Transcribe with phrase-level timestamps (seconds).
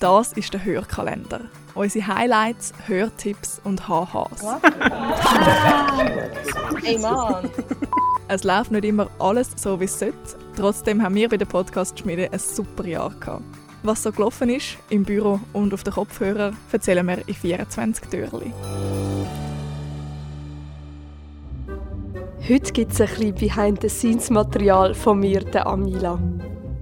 [0.00, 1.40] Das ist der Hörkalender.
[1.74, 4.44] Unsere Highlights, Hörtipps und HHs.
[6.84, 7.50] Ey Mann!
[8.28, 10.14] Es läuft nicht immer alles so, wie es sollte.
[10.56, 13.42] Trotzdem haben wir bei der Podcast-Schmiede ein super Jahr gehabt.
[13.82, 18.52] Was so gelaufen ist, im Büro und auf den Kopfhörer, erzählen wir in 24 Türchen.
[22.48, 26.20] Heute gibt es ein bisschen Behind-the-Scenes-Material von mir, der Amila.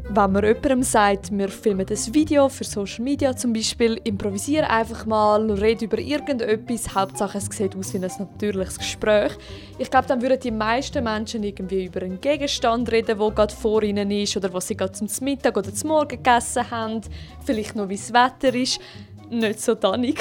[0.09, 5.05] Wenn man jemandem sagt, wir filmen ein Video für Social Media zum Beispiel, improvisieren einfach
[5.05, 9.33] mal, reden über irgendetwas, Hauptsache es sieht aus wie ein natürliches Gespräch.
[9.79, 13.83] Ich glaube, dann würden die meisten Menschen irgendwie über einen Gegenstand reden, der gerade vor
[13.83, 17.01] ihnen ist oder was sie gerade zum Mittag oder zum Morgen gegessen haben,
[17.45, 18.81] vielleicht noch wie das Wetter ist.
[19.29, 20.21] Nicht so Danik.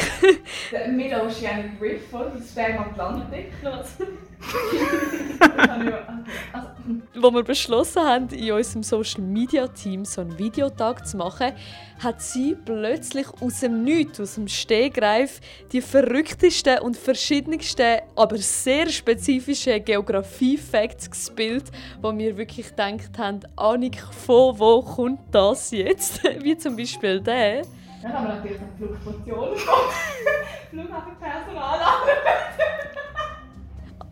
[0.71, 3.51] Der Mid-Oceanic Rift von der Sperma-Atlantik.
[7.25, 11.53] Wo wir beschlossen haben, in unserem Social Media Team so einen Videotag zu machen,
[11.97, 18.89] hat sie plötzlich aus dem Nichts, aus dem Stehgreif, die verrücktesten und verschiedensten, aber sehr
[18.89, 26.23] spezifischen Geografie-Facts gespielt, wo wir wirklich gedacht haben, Anik, von wo kommt das jetzt?
[26.43, 27.63] Wie zum Beispiel der.
[28.03, 29.57] Dann haben wir natürlich eine Flugportion
[30.69, 31.84] Flughafenpersonal angemeldet.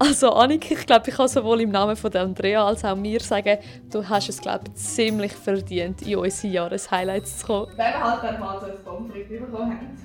[0.06, 3.58] Also Annika, ich glaube, ich kann sowohl im Namen von Andrea als auch mir sagen,
[3.90, 7.68] du hast es glaube ich, ziemlich verdient, in unsere Jahreshighlights zu kommen.
[7.78, 9.98] Wenn wir halt dann mal so ein Pommes bekommen haben.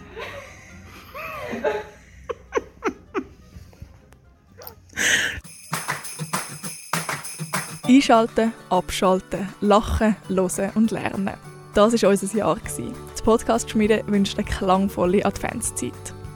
[7.89, 11.35] Einschalten, abschalten, lachen, hören und lernen.
[11.75, 12.57] Das war unser Jahr.
[12.77, 12.93] Die
[13.25, 15.93] Podcast-Schmiede wünscht eine klangvolle Adventszeit.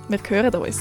[0.08, 0.80] Wir hören uns.